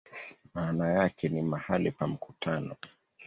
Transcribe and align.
Maana 0.53 0.87
yake 0.93 1.29
ni 1.29 1.41
"mahali 1.41 1.91
pa 1.91 2.07
mkutano". 2.07 2.75